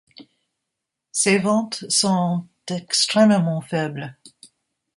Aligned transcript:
Ses 1.11 1.37
ventes 1.37 1.85
sont 1.89 2.47
extrêmement 2.71 3.61
faibles. 3.61 4.17